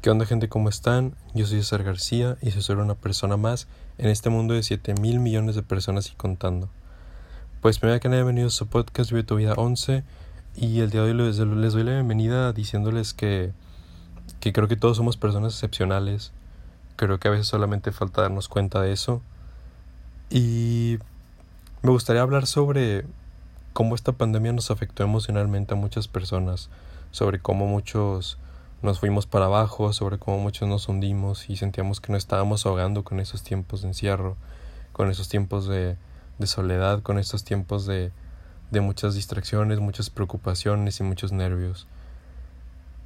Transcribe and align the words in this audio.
¿Qué 0.00 0.08
onda 0.08 0.24
gente? 0.24 0.48
¿Cómo 0.48 0.70
están? 0.70 1.14
Yo 1.34 1.44
soy 1.44 1.58
César 1.58 1.82
García 1.82 2.38
y 2.40 2.52
soy 2.52 2.62
solo 2.62 2.82
una 2.82 2.94
persona 2.94 3.36
más 3.36 3.68
en 3.98 4.08
este 4.08 4.30
mundo 4.30 4.54
de 4.54 4.62
7 4.62 4.94
mil 4.94 5.20
millones 5.20 5.56
de 5.56 5.62
personas 5.62 6.10
y 6.10 6.14
contando. 6.14 6.70
Pues 7.60 7.78
primero 7.78 8.00
que 8.00 8.08
nada, 8.08 8.22
bienvenidos 8.22 8.54
a 8.54 8.56
su 8.56 8.66
podcast 8.66 9.10
Vive 9.10 9.24
tu 9.24 9.36
Vida 9.36 9.52
11 9.58 10.02
y 10.56 10.80
el 10.80 10.88
día 10.88 11.02
de 11.02 11.12
hoy 11.12 11.14
les, 11.18 11.36
doy 11.36 11.84
la 11.84 11.92
bienvenida 11.92 12.54
diciéndoles 12.54 13.12
que, 13.12 13.52
que 14.40 14.54
creo 14.54 14.68
que 14.68 14.76
todos 14.76 14.96
somos 14.96 15.18
personas 15.18 15.52
excepcionales. 15.52 16.32
Creo 16.96 17.20
que 17.20 17.28
a 17.28 17.32
veces 17.32 17.48
solamente 17.48 17.92
falta 17.92 18.22
darnos 18.22 18.48
cuenta 18.48 18.80
de 18.80 18.92
eso. 18.92 19.20
Y 20.30 20.98
me 21.82 21.90
gustaría 21.90 22.22
hablar 22.22 22.46
sobre 22.46 23.04
cómo 23.74 23.96
esta 23.96 24.12
pandemia 24.12 24.54
nos 24.54 24.70
afectó 24.70 25.02
emocionalmente 25.02 25.74
a 25.74 25.76
muchas 25.76 26.08
personas, 26.08 26.70
sobre 27.10 27.38
cómo 27.38 27.66
muchos 27.66 28.38
nos 28.82 28.98
fuimos 29.00 29.26
para 29.26 29.46
abajo, 29.46 29.92
sobre 29.92 30.18
cómo 30.18 30.38
muchos 30.38 30.68
nos 30.68 30.88
hundimos 30.88 31.50
y 31.50 31.56
sentíamos 31.56 32.00
que 32.00 32.12
nos 32.12 32.22
estábamos 32.22 32.64
ahogando 32.64 33.04
con 33.04 33.20
esos 33.20 33.42
tiempos 33.42 33.82
de 33.82 33.88
encierro, 33.88 34.36
con 34.92 35.10
esos 35.10 35.28
tiempos 35.28 35.66
de, 35.66 35.96
de 36.38 36.46
soledad, 36.46 37.02
con 37.02 37.18
esos 37.18 37.44
tiempos 37.44 37.84
de, 37.86 38.10
de 38.70 38.80
muchas 38.80 39.14
distracciones, 39.14 39.80
muchas 39.80 40.08
preocupaciones 40.08 41.00
y 41.00 41.02
muchos 41.02 41.32
nervios. 41.32 41.86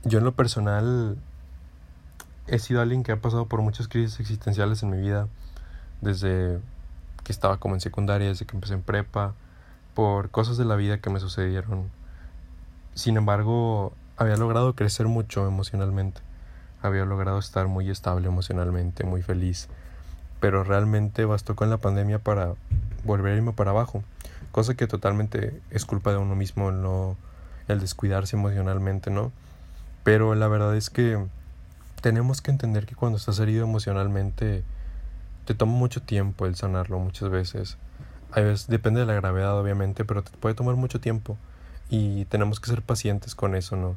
Yo 0.05 0.19
en 0.19 0.25
lo 0.25 0.33
personal 0.33 1.17
he 2.47 2.59
sido 2.59 2.81
alguien 2.81 3.03
que 3.03 3.13
ha 3.13 3.17
pasado 3.17 3.47
por 3.47 3.63
muchas 3.63 3.89
crisis 3.89 4.21
existenciales 4.21 4.83
en 4.83 4.91
mi 4.91 4.99
vida, 4.99 5.29
desde 6.01 6.61
que 7.25 7.33
estaba 7.33 7.57
como 7.57 7.75
en 7.75 7.81
secundaria, 7.81 8.29
desde 8.29 8.45
que 8.45 8.55
empecé 8.55 8.75
en 8.75 8.83
prepa, 8.83 9.35
por 9.95 10.31
cosas 10.31 10.57
de 10.57 10.65
la 10.65 10.77
vida 10.77 10.99
que 10.99 11.11
me 11.11 11.21
sucedieron. 11.21 11.91
Sin 12.95 13.17
embargo, 13.17 13.93
había 14.17 14.37
logrado 14.37 14.75
crecer 14.75 15.07
mucho 15.07 15.47
emocionalmente, 15.47 16.21
había 16.83 17.05
logrado 17.05 17.39
estar 17.39 17.67
muy 17.67 17.91
estable 17.91 18.29
emocionalmente, 18.29 19.05
muy 19.05 19.23
feliz, 19.23 19.69
pero 20.41 20.65
realmente 20.65 21.25
bastó 21.25 21.57
con 21.57 21.71
la 21.71 21.79
pandemia 21.79 22.19
para 22.19 22.55
volver 23.05 23.33
a 23.33 23.37
irme 23.37 23.53
para 23.53 23.71
abajo, 23.71 24.05
cosa 24.53 24.75
que 24.75 24.87
totalmente 24.87 25.61
es 25.71 25.85
culpa 25.85 26.11
de 26.11 26.19
uno 26.19 26.35
mismo 26.35 26.69
el 26.69 26.83
no 26.83 27.17
el 27.67 27.81
descuidarse 27.81 28.37
emocionalmente, 28.37 29.11
¿no? 29.11 29.33
Pero 30.03 30.35
la 30.35 30.49
verdad 30.49 30.77
es 30.77 30.91
que 30.91 31.19
tenemos 32.03 32.43
que 32.43 32.51
entender 32.51 32.85
que 32.85 32.95
cuando 32.95 33.17
estás 33.17 33.39
herido 33.39 33.65
emocionalmente 33.65 34.63
te 35.47 35.55
toma 35.55 35.73
mucho 35.73 36.03
tiempo 36.03 36.47
el 36.47 36.57
sanarlo 36.57 36.99
muchas 36.99 37.31
veces. 37.31 37.79
A 38.33 38.41
veces 38.41 38.67
depende 38.67 39.01
de 39.01 39.07
la 39.07 39.15
gravedad 39.15 39.59
obviamente, 39.59 40.05
pero 40.05 40.23
te 40.23 40.37
puede 40.37 40.55
tomar 40.55 40.77
mucho 40.77 41.01
tiempo 41.01 41.39
y 41.89 42.27
tenemos 42.27 42.61
que 42.61 42.71
ser 42.71 42.83
pacientes 42.83 43.35
con 43.35 43.55
eso, 43.55 43.77
¿no? 43.77 43.97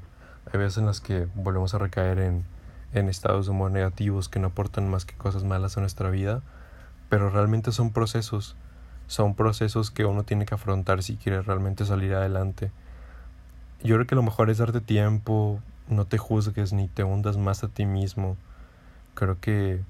Hay 0.52 0.60
veces 0.60 0.78
en 0.78 0.86
las 0.86 1.02
que 1.02 1.28
volvemos 1.36 1.74
a 1.74 1.78
recaer 1.78 2.20
en, 2.20 2.46
en 2.94 3.10
estados 3.10 3.46
de 3.46 3.52
humor 3.52 3.72
negativos 3.72 4.30
que 4.30 4.40
no 4.40 4.48
aportan 4.48 4.90
más 4.90 5.06
que 5.06 5.16
cosas 5.16 5.44
malas 5.44 5.78
a 5.78 5.82
nuestra 5.82 6.10
vida, 6.10 6.42
pero 7.10 7.30
realmente 7.30 7.72
son 7.72 7.92
procesos, 7.92 8.56
son 9.08 9.36
procesos 9.36 9.92
que 9.92 10.06
uno 10.06 10.24
tiene 10.24 10.46
que 10.46 10.56
afrontar 10.56 11.04
si 11.04 11.18
quiere 11.18 11.42
realmente 11.42 11.86
salir 11.86 12.14
adelante. 12.14 12.72
Yo 13.84 13.96
creo 13.96 14.08
que 14.08 14.16
lo 14.16 14.24
mejor 14.24 14.50
es 14.50 14.58
darte 14.58 14.82
tiempo, 14.82 15.60
no 15.88 16.06
te 16.06 16.18
juzgues 16.18 16.74
ni 16.74 16.88
te 16.88 17.04
hundas 17.04 17.38
más 17.38 17.64
a 17.64 17.68
ti 17.68 17.86
mismo. 17.86 18.38
Creo 19.14 19.40
que 19.40 19.82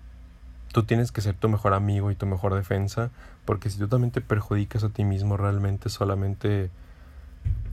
tú 0.71 0.83
tienes 0.83 1.11
que 1.11 1.21
ser 1.21 1.35
tu 1.35 1.49
mejor 1.49 1.73
amigo 1.73 2.11
y 2.11 2.15
tu 2.15 2.25
mejor 2.25 2.53
defensa, 2.53 3.09
porque 3.45 3.69
si 3.69 3.79
tú 3.79 3.87
también 3.87 4.11
te 4.11 4.21
perjudicas 4.21 4.83
a 4.83 4.89
ti 4.89 5.03
mismo, 5.03 5.37
realmente 5.37 5.89
solamente 5.89 6.69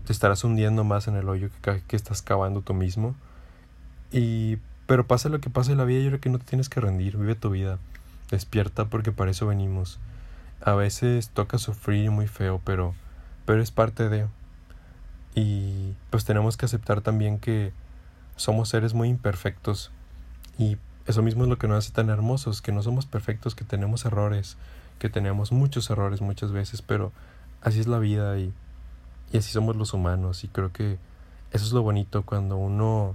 te 0.07 0.13
estarás 0.13 0.45
hundiendo 0.45 0.85
más 0.85 1.09
en 1.09 1.17
el 1.17 1.29
hoyo 1.29 1.51
que, 1.63 1.83
que 1.87 1.97
estás 1.97 2.23
cavando 2.23 2.61
tú 2.61 2.75
mismo. 2.75 3.15
Y, 4.13 4.59
pero 4.87 5.07
pasa 5.07 5.29
lo 5.29 5.41
que 5.41 5.51
pase 5.51 5.73
en 5.73 5.79
la 5.79 5.85
vida, 5.85 6.01
yo 6.01 6.11
creo 6.11 6.21
que 6.21 6.31
no 6.31 6.39
te 6.39 6.45
tienes 6.45 6.69
que 6.69 6.81
rendir, 6.81 7.17
vive 7.17 7.35
tu 7.35 7.51
vida, 7.51 7.79
despierta 8.31 8.87
porque 8.87 9.13
para 9.13 9.31
eso 9.31 9.47
venimos. 9.47 9.99
A 10.61 10.75
veces 10.75 11.31
toca 11.31 11.59
sufrir 11.59 12.11
muy 12.11 12.27
feo, 12.27 12.61
pero, 12.65 12.95
pero 13.45 13.63
es 13.63 13.71
parte 13.71 14.09
de... 14.09 14.27
Y 15.35 15.95
pues 16.11 16.25
tenemos 16.25 16.57
que 16.57 16.67
aceptar 16.67 17.01
también 17.01 17.39
que 17.39 17.73
somos 18.37 18.69
seres 18.69 18.95
muy 18.95 19.09
imperfectos 19.09 19.91
y 20.59 20.77
eso 21.07 21.23
mismo 21.23 21.43
es 21.45 21.49
lo 21.49 21.59
que 21.59 21.69
nos 21.69 21.85
hace 21.85 21.93
tan 21.93 22.09
hermosos, 22.09 22.63
que 22.63 22.73
no 22.73 22.83
somos 22.83 23.05
perfectos, 23.07 23.55
que 23.55 23.65
tenemos 23.65 24.05
errores, 24.05 24.57
que 24.99 25.09
tenemos 25.11 25.53
muchos 25.53 25.91
errores 25.91 26.21
muchas 26.21 26.53
veces, 26.53 26.83
pero 26.83 27.13
así 27.63 27.81
es 27.81 27.87
la 27.87 27.99
vida 27.99 28.39
y 28.39 28.53
y 29.33 29.39
así 29.39 29.51
somos 29.53 29.77
los 29.77 29.93
humanos 29.95 30.45
y 30.45 30.49
creo 30.49 30.73
que 30.73 30.99
eso 31.51 31.65
es 31.65 31.73
lo 31.73 31.83
bonito 31.83 32.25
cuando 32.25 32.57
uno 32.57 33.15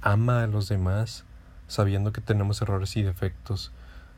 ama 0.00 0.42
a 0.42 0.46
los 0.46 0.68
demás 0.68 1.24
sabiendo 1.68 2.12
que 2.12 2.20
tenemos 2.20 2.60
errores 2.60 2.96
y 2.96 3.02
defectos, 3.02 3.72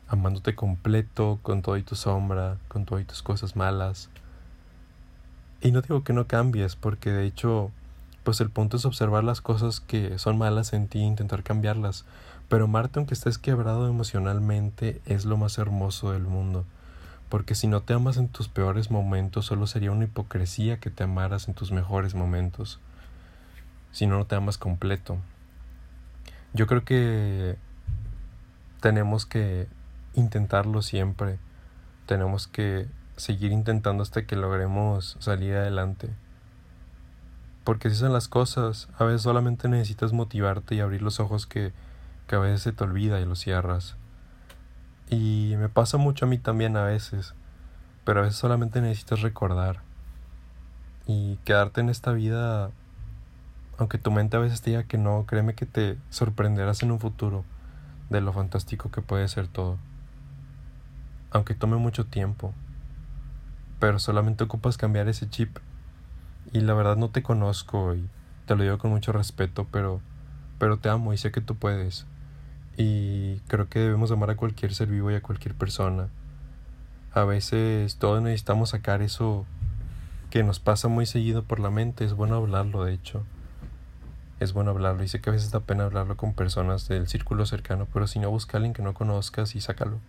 amándote 0.09 0.55
completo 0.55 1.39
con 1.41 1.61
todo 1.61 1.77
y 1.77 1.83
tu 1.83 1.95
sombra, 1.95 2.57
con 2.67 2.83
todo 2.85 2.99
y 2.99 3.05
tus 3.05 3.23
cosas 3.23 3.55
malas. 3.55 4.09
Y 5.61 5.71
no 5.71 5.81
digo 5.81 6.03
que 6.03 6.11
no 6.11 6.27
cambies, 6.27 6.75
porque 6.75 7.11
de 7.11 7.25
hecho, 7.25 7.71
pues 8.25 8.41
el 8.41 8.49
punto 8.49 8.75
es 8.75 8.85
observar 8.85 9.23
las 9.23 9.39
cosas 9.39 9.79
que 9.79 10.19
son 10.19 10.37
malas 10.37 10.73
en 10.73 10.89
ti 10.89 10.99
e 10.99 11.03
intentar 11.03 11.43
cambiarlas. 11.43 12.03
Pero 12.49 12.65
amarte 12.65 12.99
aunque 12.99 13.13
estés 13.13 13.37
quebrado 13.37 13.87
emocionalmente 13.87 15.01
es 15.05 15.23
lo 15.23 15.37
más 15.37 15.57
hermoso 15.57 16.11
del 16.11 16.23
mundo 16.23 16.65
porque 17.29 17.55
si 17.55 17.67
no 17.67 17.81
te 17.81 17.93
amas 17.93 18.17
en 18.17 18.27
tus 18.27 18.47
peores 18.47 18.91
momentos, 18.91 19.45
solo 19.45 19.67
sería 19.67 19.91
una 19.91 20.05
hipocresía 20.05 20.79
que 20.79 20.89
te 20.89 21.03
amaras 21.03 21.47
en 21.47 21.53
tus 21.53 21.71
mejores 21.71 22.15
momentos, 22.15 22.79
si 23.91 24.07
no, 24.07 24.17
no 24.17 24.25
te 24.25 24.35
amas 24.35 24.57
completo. 24.57 25.17
Yo 26.53 26.67
creo 26.67 26.85
que 26.85 27.57
tenemos 28.79 29.25
que 29.25 29.67
intentarlo 30.13 30.81
siempre, 30.81 31.39
tenemos 32.05 32.47
que 32.47 32.87
seguir 33.17 33.51
intentando 33.51 34.03
hasta 34.03 34.25
que 34.25 34.35
logremos 34.35 35.17
salir 35.19 35.55
adelante. 35.55 36.09
Porque 37.63 37.89
si 37.89 37.95
son 37.95 38.13
las 38.13 38.27
cosas, 38.27 38.89
a 38.97 39.05
veces 39.05 39.23
solamente 39.23 39.67
necesitas 39.67 40.13
motivarte 40.13 40.75
y 40.75 40.81
abrir 40.81 41.01
los 41.01 41.19
ojos 41.19 41.47
que, 41.47 41.73
que 42.27 42.35
a 42.35 42.39
veces 42.39 42.61
se 42.61 42.71
te 42.71 42.83
olvida 42.83 43.19
y 43.19 43.25
los 43.25 43.39
cierras. 43.39 43.95
Y 45.09 45.55
me 45.57 45.69
pasa 45.69 45.97
mucho 45.97 46.25
a 46.25 46.27
mí 46.27 46.37
también 46.37 46.77
a 46.77 46.83
veces, 46.83 47.33
pero 48.03 48.19
a 48.19 48.23
veces 48.23 48.37
solamente 48.37 48.81
necesitas 48.81 49.21
recordar 49.21 49.81
y 51.07 51.37
quedarte 51.45 51.81
en 51.81 51.89
esta 51.89 52.11
vida, 52.11 52.71
aunque 53.77 53.97
tu 53.97 54.11
mente 54.11 54.37
a 54.37 54.39
veces 54.39 54.63
diga 54.63 54.83
que 54.83 54.97
no, 54.97 55.25
créeme 55.27 55.53
que 55.53 55.65
te 55.65 55.97
sorprenderás 56.09 56.81
en 56.81 56.91
un 56.91 56.99
futuro 56.99 57.43
de 58.09 58.21
lo 58.21 58.33
fantástico 58.33 58.89
que 58.89 59.01
puede 59.01 59.27
ser 59.27 59.47
todo. 59.47 59.77
Aunque 61.31 61.53
tome 61.53 61.77
mucho 61.77 62.05
tiempo, 62.05 62.53
pero 63.79 63.99
solamente 63.99 64.43
ocupas 64.43 64.77
cambiar 64.77 65.07
ese 65.07 65.29
chip. 65.29 65.57
Y 66.53 66.61
la 66.61 66.73
verdad 66.73 66.95
no 66.95 67.09
te 67.09 67.23
conozco 67.23 67.93
y 67.93 68.07
te 68.45 68.55
lo 68.55 68.63
digo 68.63 68.77
con 68.77 68.91
mucho 68.91 69.11
respeto, 69.11 69.67
pero 69.71 70.01
pero 70.57 70.77
te 70.77 70.89
amo 70.89 71.13
y 71.13 71.17
sé 71.17 71.31
que 71.31 71.41
tú 71.41 71.55
puedes. 71.55 72.05
Y 72.77 73.37
creo 73.47 73.69
que 73.69 73.79
debemos 73.79 74.11
amar 74.11 74.29
a 74.29 74.35
cualquier 74.35 74.73
ser 74.73 74.87
vivo 74.89 75.11
y 75.11 75.15
a 75.15 75.21
cualquier 75.21 75.55
persona. 75.55 76.09
A 77.13 77.23
veces 77.23 77.95
todos 77.95 78.21
necesitamos 78.21 78.71
sacar 78.71 79.01
eso 79.01 79.45
que 80.29 80.43
nos 80.43 80.59
pasa 80.59 80.89
muy 80.89 81.05
seguido 81.05 81.43
por 81.43 81.61
la 81.61 81.69
mente. 81.69 82.03
Es 82.03 82.13
bueno 82.13 82.35
hablarlo, 82.35 82.83
de 82.83 82.93
hecho. 82.93 83.23
Es 84.41 84.51
bueno 84.51 84.71
hablarlo. 84.71 85.03
Y 85.03 85.07
sé 85.07 85.21
que 85.21 85.29
a 85.29 85.33
veces 85.33 85.51
da 85.51 85.61
pena 85.61 85.85
hablarlo 85.85 86.17
con 86.17 86.33
personas 86.33 86.89
del 86.89 87.07
círculo 87.07 87.45
cercano, 87.45 87.87
pero 87.93 88.07
si 88.07 88.19
no, 88.19 88.29
busca 88.29 88.57
a 88.57 88.57
alguien 88.57 88.73
que 88.73 88.81
no 88.81 88.93
conozcas 88.93 89.55
y 89.55 89.61
sácalo. 89.61 89.99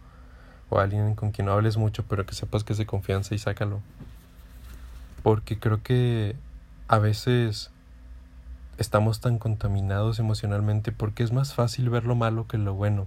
O 0.69 0.81
a 0.81 0.83
alguien 0.83 1.15
con 1.15 1.31
quien 1.31 1.47
no 1.47 1.53
hables 1.53 1.77
mucho, 1.77 2.04
pero 2.09 2.27
que 2.27 2.34
sepas 2.34 2.65
que 2.65 2.72
es 2.72 2.78
de 2.78 2.87
confianza 2.87 3.37
y 3.37 3.38
sácalo. 3.38 3.81
Porque 5.22 5.60
creo 5.60 5.81
que 5.84 6.34
a 6.88 6.98
veces 6.98 7.71
estamos 8.78 9.20
tan 9.20 9.38
contaminados 9.38 10.19
emocionalmente 10.19 10.92
porque 10.92 11.22
es 11.22 11.32
más 11.32 11.54
fácil 11.54 11.89
ver 11.89 12.04
lo 12.04 12.15
malo 12.15 12.47
que 12.47 12.59
lo 12.59 12.74
bueno. 12.74 13.06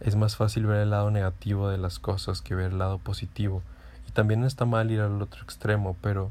Es 0.00 0.16
más 0.16 0.36
fácil 0.36 0.66
ver 0.66 0.80
el 0.80 0.90
lado 0.90 1.10
negativo 1.10 1.68
de 1.68 1.78
las 1.78 1.98
cosas 1.98 2.40
que 2.40 2.54
ver 2.54 2.72
el 2.72 2.78
lado 2.78 2.98
positivo. 2.98 3.62
Y 4.08 4.12
también 4.12 4.44
está 4.44 4.64
mal 4.64 4.90
ir 4.90 5.00
al 5.00 5.20
otro 5.20 5.42
extremo, 5.42 5.96
pero 6.00 6.30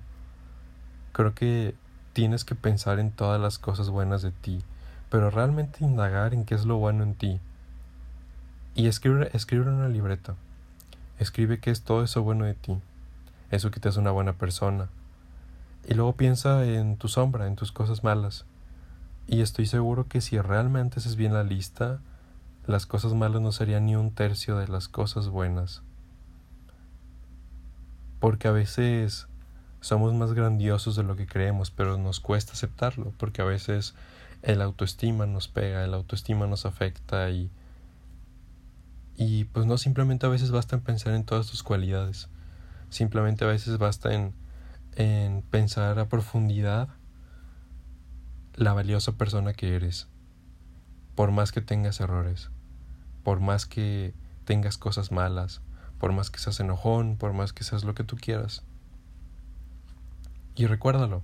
creo 1.11 1.33
que 1.33 1.75
tienes 2.13 2.43
que 2.43 2.55
pensar 2.55 2.99
en 2.99 3.11
todas 3.11 3.39
las 3.39 3.59
cosas 3.59 3.89
buenas 3.89 4.21
de 4.21 4.31
ti, 4.31 4.61
pero 5.09 5.29
realmente 5.29 5.85
indagar 5.85 6.33
en 6.33 6.45
qué 6.45 6.55
es 6.55 6.65
lo 6.65 6.77
bueno 6.77 7.03
en 7.03 7.13
ti. 7.13 7.39
Y 8.75 8.87
escribir, 8.87 9.29
escribir 9.33 9.67
una 9.67 9.87
libreta. 9.87 10.35
Escribe 11.19 11.59
qué 11.59 11.71
es 11.71 11.81
todo 11.81 12.03
eso 12.03 12.23
bueno 12.23 12.45
de 12.45 12.55
ti. 12.55 12.77
Eso 13.51 13.71
que 13.71 13.79
te 13.79 13.89
hace 13.89 13.99
una 13.99 14.11
buena 14.11 14.33
persona. 14.33 14.89
Y 15.87 15.93
luego 15.93 16.13
piensa 16.13 16.65
en 16.65 16.97
tu 16.97 17.07
sombra, 17.07 17.47
en 17.47 17.55
tus 17.55 17.71
cosas 17.71 18.03
malas. 18.03 18.45
Y 19.31 19.41
estoy 19.41 19.67
seguro 19.67 20.07
que 20.07 20.21
si 20.21 20.39
realmente 20.39 20.99
haces 20.99 21.15
bien 21.15 21.33
la 21.33 21.43
lista, 21.43 22.01
las 22.65 22.87
cosas 22.87 23.13
malas 23.13 23.41
no 23.41 23.51
serían 23.51 23.85
ni 23.85 23.95
un 23.95 24.11
tercio 24.11 24.57
de 24.57 24.67
las 24.67 24.87
cosas 24.87 25.29
buenas. 25.29 25.83
Porque 28.19 28.47
a 28.47 28.51
veces 28.51 29.27
somos 29.81 30.15
más 30.15 30.33
grandiosos 30.33 30.95
de 30.95 31.03
lo 31.03 31.15
que 31.15 31.27
creemos, 31.27 31.69
pero 31.69 31.99
nos 31.99 32.19
cuesta 32.19 32.53
aceptarlo, 32.53 33.13
porque 33.17 33.43
a 33.43 33.45
veces 33.45 33.93
el 34.41 34.63
autoestima 34.63 35.27
nos 35.27 35.47
pega, 35.47 35.85
el 35.85 35.93
autoestima 35.93 36.47
nos 36.47 36.65
afecta 36.65 37.29
y 37.29 37.51
y 39.15 39.43
pues 39.43 39.65
no 39.65 39.77
simplemente 39.77 40.25
a 40.25 40.29
veces 40.29 40.49
basta 40.49 40.77
en 40.77 40.81
pensar 40.81 41.13
en 41.13 41.25
todas 41.25 41.47
tus 41.47 41.61
cualidades. 41.61 42.29
Simplemente 42.89 43.43
a 43.43 43.49
veces 43.49 43.77
basta 43.77 44.13
en, 44.13 44.33
en 44.95 45.41
pensar 45.41 45.99
a 45.99 46.07
profundidad 46.07 46.87
la 48.59 48.73
valiosa 48.73 49.13
persona 49.13 49.53
que 49.53 49.75
eres. 49.75 50.09
Por 51.15 51.31
más 51.31 51.51
que 51.51 51.61
tengas 51.61 52.01
errores, 52.01 52.51
por 53.23 53.39
más 53.39 53.65
que 53.65 54.13
tengas 54.43 54.77
cosas 54.77 55.11
malas, 55.11 55.61
por 55.97 56.11
más 56.11 56.29
que 56.29 56.39
seas 56.39 56.59
enojón, 56.59 57.17
por 57.17 57.33
más 57.33 57.53
que 57.53 57.63
seas 57.63 57.83
lo 57.83 57.95
que 57.95 58.03
tú 58.03 58.17
quieras. 58.17 58.63
Y 60.55 60.65
recuérdalo. 60.65 61.23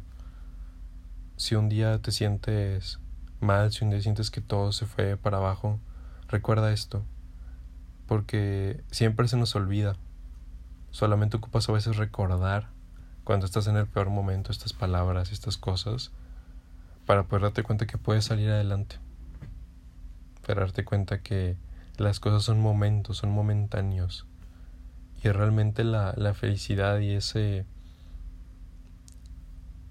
Si 1.35 1.55
un 1.55 1.67
día 1.67 2.01
te 2.01 2.13
sientes 2.13 2.99
mal, 3.41 3.73
si 3.73 3.83
un 3.83 3.91
día 3.91 4.01
sientes 4.01 4.31
que 4.31 4.39
todo 4.39 4.71
se 4.71 4.85
fue 4.85 5.17
para 5.17 5.37
abajo, 5.37 5.79
recuerda 6.29 6.71
esto 6.71 7.03
porque 8.07 8.83
siempre 8.91 9.27
se 9.27 9.37
nos 9.37 9.55
olvida. 9.55 9.97
Solamente 10.91 11.37
ocupas 11.37 11.67
a 11.67 11.73
veces 11.73 11.97
recordar 11.97 12.69
cuando 13.23 13.45
estás 13.45 13.67
en 13.67 13.75
el 13.75 13.87
peor 13.87 14.09
momento 14.09 14.51
estas 14.51 14.71
palabras, 14.71 15.31
estas 15.31 15.57
cosas, 15.57 16.11
para 17.05 17.23
poder 17.23 17.43
darte 17.43 17.63
cuenta 17.63 17.87
que 17.87 17.97
puedes 17.97 18.25
salir 18.25 18.49
adelante. 18.49 18.97
Para 20.45 20.61
darte 20.61 20.85
cuenta 20.85 21.21
que 21.21 21.57
las 21.97 22.19
cosas 22.19 22.43
son 22.43 22.59
momentos, 22.59 23.17
son 23.17 23.31
momentáneos. 23.31 24.25
Y 25.23 25.29
realmente 25.29 25.83
la, 25.83 26.13
la 26.17 26.33
felicidad 26.33 26.99
y 26.99 27.11
ese 27.11 27.65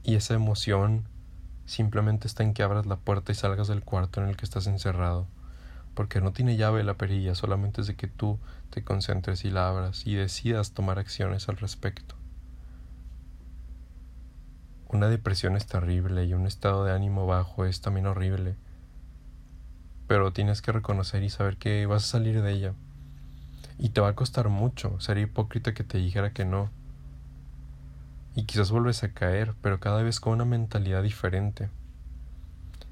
y 0.03 0.17
esa 0.17 0.35
emoción 0.35 1.09
simplemente 1.65 2.27
está 2.27 2.43
en 2.43 2.53
que 2.53 2.63
abras 2.63 2.85
la 2.85 2.97
puerta 2.97 3.33
y 3.33 3.35
salgas 3.35 3.69
del 3.69 3.83
cuarto 3.83 4.23
en 4.23 4.29
el 4.29 4.37
que 4.37 4.45
estás 4.45 4.67
encerrado 4.67 5.27
porque 5.95 6.21
no 6.21 6.33
tiene 6.33 6.57
llave 6.57 6.85
la 6.85 6.95
perilla, 6.95 7.35
solamente 7.35 7.81
es 7.81 7.87
de 7.87 7.97
que 7.97 8.09
tú 8.09 8.39
te 8.71 8.83
concentres 8.83 9.45
y 9.45 9.51
la 9.51 9.69
abras 9.69 10.07
y 10.07 10.15
decidas 10.15 10.73
tomar 10.73 10.99
acciones 10.99 11.49
al 11.49 11.57
respecto. 11.57 12.17
Una 14.95 15.09
depresión 15.09 15.57
es 15.57 15.67
terrible 15.67 16.25
y 16.25 16.35
un 16.35 16.47
estado 16.47 16.85
de 16.85 16.93
ánimo 16.93 17.27
bajo 17.27 17.65
es 17.65 17.81
también 17.81 18.07
horrible, 18.07 18.55
pero 20.07 20.33
tienes 20.33 20.63
que 20.63 20.71
reconocer 20.71 21.25
y 21.25 21.31
saber 21.31 21.57
que 21.57 21.85
vas 21.87 22.05
a 22.05 22.07
salir 22.07 22.41
de 22.41 22.53
ella. 22.53 22.75
Y 23.77 23.89
te 23.89 24.01
va 24.01 24.09
a 24.09 24.15
costar 24.15 24.49
mucho, 24.49 25.01
sería 25.01 25.25
hipócrita 25.25 25.75
que 25.75 25.83
te 25.83 25.99
dijera 25.99 26.33
que 26.33 26.45
no. 26.45 26.71
Y 28.37 28.45
quizás 28.45 28.71
vuelves 28.71 29.03
a 29.03 29.13
caer, 29.13 29.55
pero 29.61 29.81
cada 29.81 30.03
vez 30.05 30.21
con 30.21 30.35
una 30.35 30.45
mentalidad 30.45 31.03
diferente. 31.03 31.71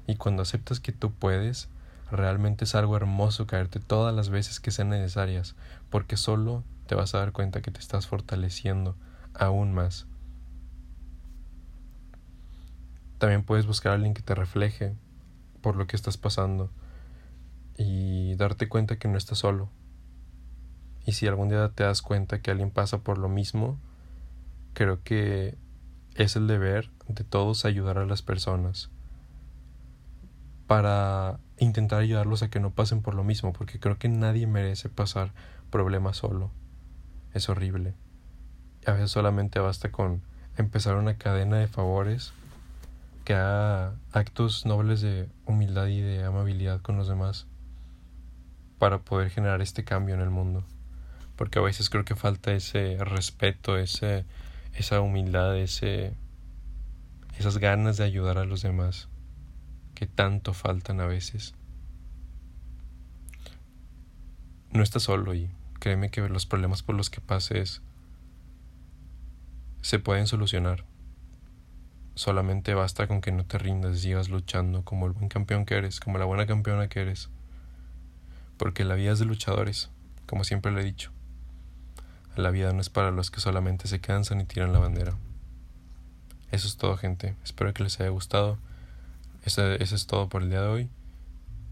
Y 0.05 0.17
cuando 0.17 0.43
aceptas 0.43 0.81
que 0.81 0.91
tú 0.91 1.11
puedes, 1.11 1.69
Realmente 2.11 2.65
es 2.65 2.75
algo 2.75 2.95
hermoso 2.95 3.47
caerte 3.47 3.79
todas 3.79 4.13
las 4.13 4.29
veces 4.29 4.59
que 4.59 4.69
sean 4.69 4.89
necesarias, 4.89 5.55
porque 5.89 6.15
solo 6.15 6.63
te 6.85 6.93
vas 6.93 7.15
a 7.15 7.17
dar 7.17 7.31
cuenta 7.31 7.63
que 7.63 7.71
te 7.71 7.79
estás 7.79 8.05
fortaleciendo 8.05 8.95
aún 9.33 9.73
más. 9.73 10.05
También 13.23 13.43
puedes 13.43 13.65
buscar 13.65 13.93
a 13.93 13.95
alguien 13.95 14.13
que 14.13 14.21
te 14.21 14.35
refleje 14.35 14.97
por 15.61 15.77
lo 15.77 15.87
que 15.87 15.95
estás 15.95 16.17
pasando 16.17 16.69
y 17.77 18.35
darte 18.35 18.67
cuenta 18.67 18.97
que 18.97 19.07
no 19.07 19.17
estás 19.17 19.37
solo. 19.37 19.69
Y 21.05 21.13
si 21.13 21.25
algún 21.25 21.47
día 21.47 21.69
te 21.69 21.85
das 21.85 22.01
cuenta 22.01 22.41
que 22.41 22.51
alguien 22.51 22.69
pasa 22.69 22.97
por 22.97 23.17
lo 23.17 23.29
mismo, 23.29 23.79
creo 24.73 25.03
que 25.03 25.57
es 26.15 26.35
el 26.35 26.47
deber 26.47 26.91
de 27.07 27.23
todos 27.23 27.63
ayudar 27.63 27.97
a 27.97 28.05
las 28.05 28.21
personas 28.21 28.89
para 30.67 31.39
intentar 31.59 32.01
ayudarlos 32.01 32.43
a 32.43 32.49
que 32.49 32.59
no 32.59 32.71
pasen 32.71 33.01
por 33.01 33.15
lo 33.15 33.23
mismo, 33.23 33.53
porque 33.53 33.79
creo 33.79 33.97
que 33.97 34.09
nadie 34.09 34.47
merece 34.47 34.89
pasar 34.89 35.31
problemas 35.69 36.17
solo. 36.17 36.51
Es 37.33 37.47
horrible. 37.47 37.93
A 38.85 38.91
veces 38.91 39.11
solamente 39.11 39.59
basta 39.59 39.93
con 39.93 40.23
empezar 40.57 40.97
una 40.97 41.17
cadena 41.17 41.55
de 41.55 41.69
favores 41.69 42.33
que 43.23 43.33
haga 43.33 43.95
actos 44.11 44.65
nobles 44.65 45.01
de 45.01 45.29
humildad 45.45 45.87
y 45.87 46.01
de 46.01 46.23
amabilidad 46.23 46.81
con 46.81 46.97
los 46.97 47.07
demás 47.07 47.47
para 48.79 48.99
poder 48.99 49.29
generar 49.29 49.61
este 49.61 49.83
cambio 49.83 50.15
en 50.15 50.21
el 50.21 50.29
mundo. 50.29 50.65
Porque 51.35 51.59
a 51.59 51.61
veces 51.61 51.89
creo 51.89 52.05
que 52.05 52.15
falta 52.15 52.51
ese 52.51 52.97
respeto, 52.99 53.77
ese, 53.77 54.25
esa 54.73 55.01
humildad, 55.01 55.57
ese, 55.57 56.13
esas 57.37 57.57
ganas 57.57 57.97
de 57.97 58.03
ayudar 58.03 58.37
a 58.37 58.45
los 58.45 58.61
demás 58.61 59.07
que 59.95 60.05
tanto 60.05 60.53
faltan 60.53 60.99
a 60.99 61.05
veces. 61.05 61.55
No 64.71 64.83
estás 64.83 65.03
solo 65.03 65.33
y 65.33 65.49
créeme 65.79 66.09
que 66.09 66.27
los 66.27 66.45
problemas 66.45 66.83
por 66.83 66.95
los 66.95 67.09
que 67.09 67.21
pases 67.21 67.81
se 69.81 69.99
pueden 69.99 70.27
solucionar. 70.27 70.85
Solamente 72.15 72.73
basta 72.73 73.07
con 73.07 73.21
que 73.21 73.31
no 73.31 73.45
te 73.45 73.57
rindas, 73.57 73.99
sigas 73.99 74.29
luchando 74.29 74.83
como 74.83 75.07
el 75.07 75.13
buen 75.13 75.29
campeón 75.29 75.65
que 75.65 75.75
eres, 75.75 75.99
como 75.99 76.17
la 76.17 76.25
buena 76.25 76.45
campeona 76.45 76.87
que 76.87 77.01
eres. 77.01 77.29
Porque 78.57 78.85
la 78.85 78.95
vida 78.95 79.13
es 79.13 79.19
de 79.19 79.25
luchadores, 79.25 79.89
como 80.27 80.43
siempre 80.43 80.71
lo 80.71 80.79
he 80.79 80.83
dicho. 80.83 81.11
La 82.35 82.51
vida 82.51 82.71
no 82.73 82.81
es 82.81 82.89
para 82.89 83.11
los 83.11 83.31
que 83.31 83.41
solamente 83.41 83.87
se 83.87 83.99
cansan 83.99 84.41
y 84.41 84.45
tiran 84.45 84.73
la 84.73 84.79
bandera. 84.79 85.15
Eso 86.51 86.67
es 86.67 86.77
todo, 86.77 86.97
gente. 86.97 87.35
Espero 87.43 87.73
que 87.73 87.83
les 87.83 87.99
haya 87.99 88.09
gustado. 88.09 88.57
Eso, 89.43 89.73
es 89.73 90.07
todo 90.07 90.29
por 90.29 90.43
el 90.43 90.49
día 90.49 90.61
de 90.61 90.67
hoy. 90.67 90.89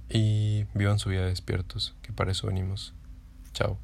Y 0.10 0.66
vivan 0.74 1.00
su 1.00 1.10
vida 1.10 1.26
despiertos, 1.26 1.96
que 2.02 2.12
para 2.12 2.32
eso 2.32 2.48
venimos. 2.48 2.94
Chao. 3.54 3.78